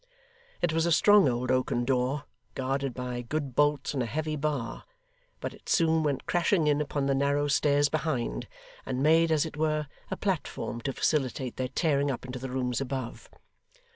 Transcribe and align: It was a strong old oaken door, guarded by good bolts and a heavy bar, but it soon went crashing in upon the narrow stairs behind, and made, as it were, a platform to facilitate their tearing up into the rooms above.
It 0.63 0.73
was 0.73 0.87
a 0.87 0.91
strong 0.91 1.29
old 1.29 1.51
oaken 1.51 1.85
door, 1.85 2.23
guarded 2.55 2.91
by 2.95 3.21
good 3.21 3.53
bolts 3.53 3.93
and 3.93 4.01
a 4.01 4.07
heavy 4.07 4.35
bar, 4.35 4.83
but 5.39 5.53
it 5.53 5.69
soon 5.69 6.01
went 6.01 6.25
crashing 6.25 6.65
in 6.65 6.81
upon 6.81 7.05
the 7.05 7.13
narrow 7.13 7.47
stairs 7.47 7.87
behind, 7.87 8.47
and 8.83 9.03
made, 9.03 9.31
as 9.31 9.45
it 9.45 9.57
were, 9.57 9.85
a 10.09 10.17
platform 10.17 10.81
to 10.85 10.93
facilitate 10.93 11.57
their 11.57 11.67
tearing 11.67 12.09
up 12.09 12.25
into 12.25 12.39
the 12.39 12.49
rooms 12.49 12.81
above. 12.81 13.29